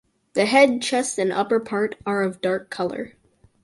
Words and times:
The 0.33 0.47
head, 0.47 0.81
chest 0.81 1.19
and 1.19 1.31
upper 1.31 1.59
part 1.59 1.93
are 2.07 2.23
of 2.23 2.41
dark 2.41 2.71
color. 2.71 3.13